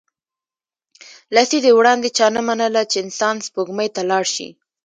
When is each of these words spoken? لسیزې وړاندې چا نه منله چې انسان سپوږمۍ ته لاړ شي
لسیزې 1.35 1.71
وړاندې 1.75 2.09
چا 2.17 2.27
نه 2.35 2.41
منله 2.47 2.81
چې 2.91 2.97
انسان 3.05 3.35
سپوږمۍ 3.47 3.89
ته 3.95 4.01
لاړ 4.09 4.23
شي 4.35 4.49